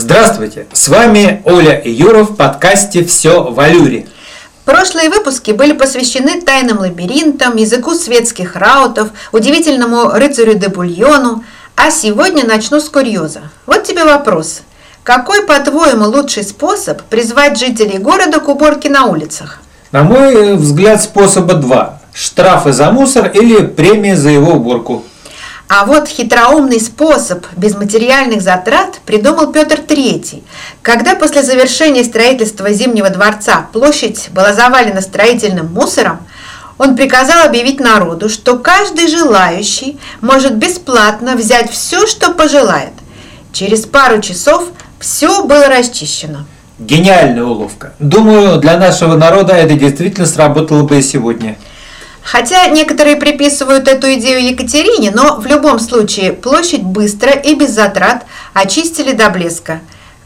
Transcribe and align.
Здравствуйте! 0.00 0.66
С 0.72 0.88
вами 0.88 1.42
Оля 1.44 1.74
и 1.74 1.90
Юра 1.90 2.22
в 2.22 2.34
подкасте 2.34 3.04
«Все 3.04 3.42
в 3.42 3.60
Алюре». 3.60 4.06
Прошлые 4.64 5.10
выпуски 5.10 5.50
были 5.50 5.72
посвящены 5.72 6.40
тайным 6.40 6.78
лабиринтам, 6.78 7.56
языку 7.56 7.92
светских 7.92 8.56
раутов, 8.56 9.10
удивительному 9.30 10.12
рыцарю 10.12 10.54
де 10.54 10.68
Бульону, 10.68 11.44
а 11.76 11.90
сегодня 11.90 12.46
начну 12.46 12.80
с 12.80 12.88
курьеза. 12.88 13.42
Вот 13.66 13.84
тебе 13.84 14.04
вопрос. 14.04 14.62
Какой, 15.02 15.44
по-твоему, 15.44 16.06
лучший 16.06 16.44
способ 16.44 17.02
призвать 17.02 17.58
жителей 17.58 17.98
города 17.98 18.40
к 18.40 18.48
уборке 18.48 18.88
на 18.88 19.04
улицах? 19.04 19.60
На 19.92 20.02
мой 20.02 20.56
взгляд, 20.56 21.02
способа 21.02 21.54
два. 21.54 22.00
Штрафы 22.14 22.72
за 22.72 22.90
мусор 22.90 23.30
или 23.34 23.66
премия 23.66 24.16
за 24.16 24.30
его 24.30 24.52
уборку. 24.54 25.04
А 25.72 25.84
вот 25.84 26.08
хитроумный 26.08 26.80
способ 26.80 27.46
без 27.56 27.76
материальных 27.76 28.42
затрат 28.42 28.98
придумал 29.06 29.52
Петр 29.52 29.76
III. 29.78 30.42
Когда 30.82 31.14
после 31.14 31.44
завершения 31.44 32.02
строительства 32.02 32.72
Зимнего 32.72 33.08
дворца 33.08 33.68
площадь 33.72 34.30
была 34.32 34.52
завалена 34.52 35.00
строительным 35.00 35.72
мусором, 35.72 36.26
он 36.76 36.96
приказал 36.96 37.46
объявить 37.46 37.78
народу, 37.78 38.28
что 38.28 38.58
каждый 38.58 39.06
желающий 39.06 40.00
может 40.20 40.56
бесплатно 40.56 41.36
взять 41.36 41.70
все, 41.70 42.04
что 42.08 42.32
пожелает. 42.32 42.94
Через 43.52 43.86
пару 43.86 44.20
часов 44.20 44.64
все 44.98 45.44
было 45.44 45.68
расчищено. 45.68 46.46
Гениальная 46.80 47.44
уловка. 47.44 47.92
Думаю, 48.00 48.58
для 48.58 48.76
нашего 48.76 49.14
народа 49.14 49.52
это 49.52 49.74
действительно 49.74 50.26
сработало 50.26 50.82
бы 50.82 50.98
и 50.98 51.02
сегодня. 51.02 51.56
Хотя 52.22 52.66
некоторые 52.68 53.16
приписывают 53.16 53.88
эту 53.88 54.12
идею 54.14 54.44
Екатерине, 54.44 55.10
но 55.10 55.36
в 55.36 55.46
любом 55.46 55.78
случае 55.78 56.32
площадь 56.32 56.82
быстро 56.82 57.32
и 57.32 57.54
без 57.54 57.70
затрат 57.70 58.24
очистили 58.54 59.12
до 59.12 59.30
блеска. 59.30 59.80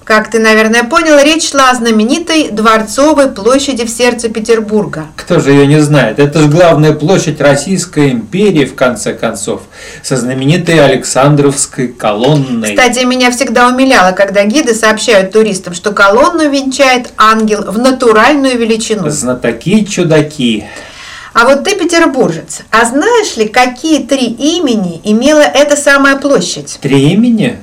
Как 0.05 0.31
ты, 0.31 0.39
наверное, 0.39 0.84
понял, 0.84 1.19
речь 1.19 1.51
шла 1.51 1.70
о 1.70 1.75
знаменитой 1.75 2.51
Дворцовой 2.51 3.31
площади 3.31 3.86
в 3.86 3.89
сердце 3.89 4.28
Петербурга. 4.28 5.06
Кто 5.17 5.41
же 5.41 5.51
ее 5.53 5.67
не 5.67 5.81
знает? 5.81 6.19
Это 6.19 6.41
же 6.41 6.48
главная 6.48 6.92
площадь 6.92 7.41
Российской 7.41 8.11
империи, 8.11 8.67
в 8.67 8.75
конце 8.75 9.14
концов, 9.14 9.62
со 10.03 10.19
знаменитой 10.19 10.79
Александровской 10.84 11.89
колонной. 11.89 12.77
Кстати, 12.77 13.03
меня 13.06 13.31
всегда 13.31 13.69
умиляло, 13.69 14.12
когда 14.12 14.45
гиды 14.45 14.75
сообщают 14.75 15.33
туристам, 15.33 15.73
что 15.73 15.91
колонну 15.92 16.51
венчает 16.51 17.08
ангел 17.17 17.62
в 17.62 17.79
натуральную 17.79 18.58
величину. 18.58 19.08
Знатоки-чудаки. 19.08 20.64
А 21.34 21.44
вот 21.46 21.64
ты 21.64 21.77
петербуржец. 21.77 22.60
А 22.70 22.84
знаешь 22.84 23.36
ли, 23.36 23.48
какие 23.48 24.04
три 24.04 24.27
имени 24.27 25.00
имела 25.02 25.40
эта 25.40 25.77
самая 25.77 26.16
площадь? 26.16 26.78
Три 26.80 27.10
имени? 27.10 27.56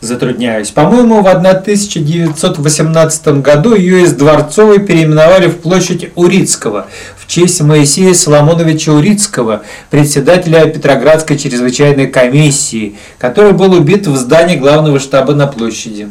Затрудняюсь. 0.00 0.72
По-моему, 0.72 1.22
в 1.22 1.28
1918 1.28 3.28
году 3.40 3.76
ее 3.76 4.02
из 4.02 4.14
Дворцовой 4.14 4.80
переименовали 4.80 5.46
в 5.46 5.60
площадь 5.60 6.10
Урицкого 6.16 6.88
в 7.16 7.28
честь 7.28 7.60
Моисея 7.60 8.12
Соломоновича 8.12 8.90
Урицкого, 8.90 9.62
председателя 9.90 10.66
Петроградской 10.66 11.38
чрезвычайной 11.38 12.08
комиссии, 12.08 12.96
который 13.18 13.52
был 13.52 13.74
убит 13.74 14.08
в 14.08 14.16
здании 14.16 14.56
главного 14.56 14.98
штаба 14.98 15.32
на 15.32 15.46
площади. 15.46 16.08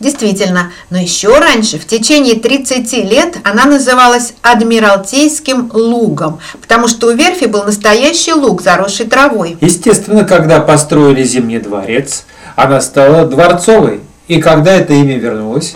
Действительно, 0.00 0.72
но 0.90 0.98
еще 0.98 1.38
раньше, 1.38 1.78
в 1.78 1.86
течение 1.86 2.36
30 2.36 2.92
лет, 3.10 3.36
она 3.42 3.64
называлась 3.64 4.34
Адмиралтейским 4.42 5.70
лугом, 5.72 6.38
потому 6.60 6.86
что 6.86 7.08
у 7.08 7.12
верфи 7.12 7.46
был 7.46 7.64
настоящий 7.64 8.32
луг, 8.32 8.62
заросший 8.62 9.06
травой. 9.06 9.56
Естественно, 9.60 10.24
когда 10.24 10.60
построили 10.60 11.24
Зимний 11.24 11.58
дворец, 11.58 12.24
она 12.54 12.80
стала 12.80 13.26
дворцовой. 13.26 14.00
И 14.28 14.40
когда 14.40 14.74
это 14.74 14.92
имя 14.92 15.18
вернулось? 15.18 15.74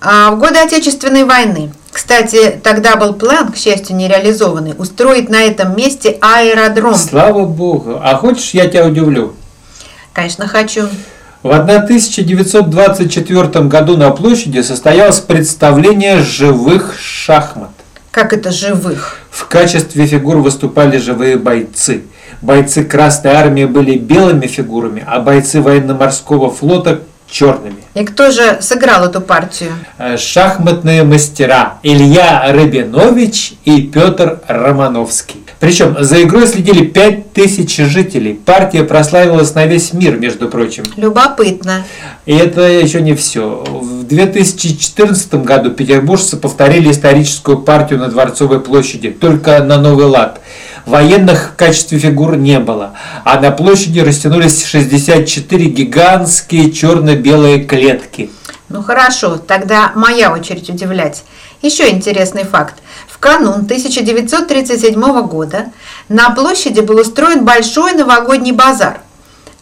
А 0.00 0.30
в 0.30 0.38
годы 0.38 0.58
Отечественной 0.58 1.24
войны. 1.24 1.72
Кстати, 1.92 2.58
тогда 2.62 2.96
был 2.96 3.12
план, 3.12 3.52
к 3.52 3.56
счастью, 3.56 3.96
нереализованный, 3.96 4.74
устроить 4.78 5.28
на 5.28 5.42
этом 5.42 5.76
месте 5.76 6.16
аэродром. 6.20 6.94
Слава 6.94 7.44
богу. 7.44 8.00
А 8.02 8.16
хочешь, 8.16 8.50
я 8.54 8.66
тебя 8.66 8.86
удивлю? 8.86 9.34
Конечно, 10.14 10.48
хочу. 10.48 10.88
В 11.42 11.50
1924 11.50 13.64
году 13.64 13.96
на 13.96 14.12
площади 14.12 14.60
состоялось 14.60 15.18
представление 15.18 16.22
живых 16.22 16.94
шахмат. 16.96 17.70
Как 18.12 18.32
это 18.32 18.52
живых? 18.52 19.18
В 19.28 19.48
качестве 19.48 20.06
фигур 20.06 20.36
выступали 20.36 20.98
живые 20.98 21.36
бойцы. 21.36 22.04
Бойцы 22.42 22.84
Красной 22.84 23.32
Армии 23.32 23.64
были 23.64 23.98
белыми 23.98 24.46
фигурами, 24.46 25.04
а 25.04 25.18
бойцы 25.18 25.60
военно-морского 25.60 26.48
флота 26.48 27.00
черными. 27.28 27.82
И 27.94 28.04
кто 28.04 28.30
же 28.30 28.58
сыграл 28.60 29.06
эту 29.06 29.20
партию? 29.20 29.72
Э, 29.98 30.16
шахматные 30.16 31.02
мастера 31.02 31.78
Илья 31.82 32.52
Рабинович 32.52 33.54
и 33.64 33.82
Петр 33.82 34.42
Романовский. 34.46 35.41
Причем 35.62 35.96
за 36.00 36.20
игрой 36.24 36.48
следили 36.48 36.84
5000 36.84 37.86
жителей. 37.86 38.34
Партия 38.34 38.82
прославилась 38.82 39.54
на 39.54 39.64
весь 39.64 39.92
мир, 39.92 40.18
между 40.18 40.48
прочим. 40.48 40.82
Любопытно. 40.96 41.84
И 42.26 42.34
это 42.34 42.62
еще 42.62 43.00
не 43.00 43.14
все. 43.14 43.62
В 43.64 44.02
2014 44.02 45.34
году 45.34 45.70
петербуржцы 45.70 46.36
повторили 46.36 46.90
историческую 46.90 47.58
партию 47.58 48.00
на 48.00 48.08
Дворцовой 48.08 48.58
площади, 48.58 49.10
только 49.10 49.62
на 49.62 49.78
новый 49.78 50.06
лад. 50.06 50.40
Военных 50.84 51.52
в 51.52 51.56
качестве 51.56 52.00
фигур 52.00 52.34
не 52.34 52.58
было, 52.58 52.94
а 53.22 53.38
на 53.38 53.52
площади 53.52 54.00
растянулись 54.00 54.64
64 54.64 55.66
гигантские 55.66 56.72
черно-белые 56.72 57.62
клетки. 57.62 58.32
Ну 58.68 58.82
хорошо, 58.82 59.36
тогда 59.36 59.92
моя 59.94 60.32
очередь 60.32 60.70
удивлять. 60.70 61.22
Еще 61.62 61.90
интересный 61.90 62.44
факт. 62.44 62.74
В 63.08 63.18
канун 63.18 63.60
1937 63.62 65.26
года 65.26 65.72
на 66.08 66.30
площади 66.30 66.80
был 66.80 66.98
устроен 66.98 67.44
большой 67.44 67.92
новогодний 67.92 68.52
базар– 68.52 69.00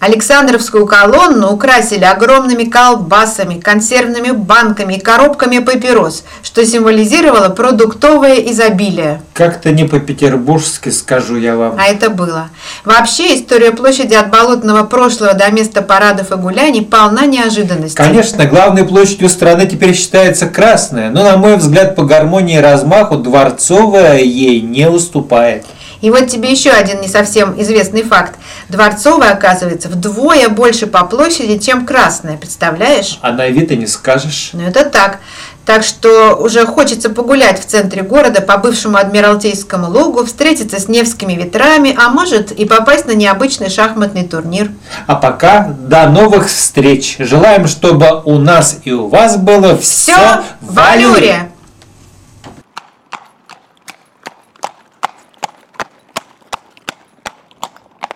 Александровскую 0.01 0.87
колонну 0.87 1.53
украсили 1.53 2.05
огромными 2.05 2.65
колбасами, 2.65 3.61
консервными 3.61 4.31
банками 4.31 4.95
и 4.95 4.99
коробками 4.99 5.59
папирос, 5.59 6.25
что 6.43 6.65
символизировало 6.65 7.51
продуктовое 7.51 8.37
изобилие. 8.37 9.21
Как-то 9.35 9.71
не 9.73 9.85
по-петербургски, 9.85 10.89
скажу 10.89 11.37
я 11.37 11.55
вам. 11.55 11.77
А 11.79 11.85
это 11.85 12.09
было. 12.09 12.49
Вообще, 12.87 13.37
история 13.37 13.73
площади 13.73 14.15
от 14.15 14.31
болотного 14.31 14.85
прошлого 14.85 15.35
до 15.35 15.51
места 15.51 15.83
парадов 15.83 16.33
и 16.33 16.37
гуляний 16.37 16.83
полна 16.83 17.27
неожиданностей. 17.27 18.03
Конечно, 18.03 18.47
главной 18.47 18.85
площадью 18.85 19.29
страны 19.29 19.67
теперь 19.67 19.95
считается 19.95 20.47
Красная, 20.47 21.11
но, 21.11 21.23
на 21.25 21.37
мой 21.37 21.57
взгляд, 21.57 21.95
по 21.95 22.05
гармонии 22.05 22.57
и 22.57 22.61
размаху 22.61 23.17
Дворцовая 23.17 24.21
ей 24.21 24.63
не 24.63 24.89
уступает. 24.89 25.67
И 26.01 26.11
вот 26.11 26.29
тебе 26.29 26.51
еще 26.51 26.71
один 26.71 27.01
не 27.01 27.09
совсем 27.09 27.61
известный 27.61 28.03
факт. 28.03 28.35
Дворцовая, 28.69 29.33
оказывается, 29.33 29.89
вдвое 29.89 30.49
больше 30.49 30.87
по 30.87 31.05
площади, 31.05 31.59
чем 31.59 31.85
Красная, 31.87 32.37
представляешь? 32.37 33.19
А 33.23 33.33
на 33.33 33.49
вид 33.49 33.71
и 33.71 33.77
не 33.77 33.87
скажешь. 33.87 34.51
Ну 34.53 34.63
это 34.63 34.85
так. 34.85 35.19
Так 35.67 35.85
что 35.85 36.35
уже 36.35 36.67
хочется 36.67 37.11
погулять 37.11 37.61
в 37.61 37.67
центре 37.67 38.03
города 38.03 38.41
по 38.41 38.57
бывшему 38.57 38.97
Адмиралтейскому 38.97 39.89
лугу, 39.89 40.25
встретиться 40.25 40.81
с 40.81 40.89
Невскими 40.89 41.35
ветрами, 41.35 41.95
а 41.97 42.09
может 42.09 42.51
и 42.51 42.65
попасть 42.65 43.07
на 43.07 43.13
необычный 43.13 43.69
шахматный 43.69 44.27
турнир. 44.27 44.71
А 45.07 45.15
пока 45.15 45.77
до 45.79 46.09
новых 46.09 46.49
встреч. 46.49 47.17
Желаем, 47.19 47.69
чтобы 47.69 48.23
у 48.25 48.39
нас 48.39 48.79
и 48.85 48.91
у 48.91 49.09
вас 49.09 49.37
было 49.37 49.77
все, 49.77 50.15
все 50.15 50.43
в 50.61 50.79
Алюре. 50.79 51.50